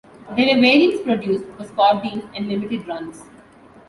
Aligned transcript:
There 0.35 0.55
were 0.55 0.59
variants 0.59 1.03
produced 1.03 1.45
for 1.55 1.63
spot 1.63 2.01
deals 2.01 2.23
and 2.33 2.47
limited 2.47 2.87
runs. 2.87 3.21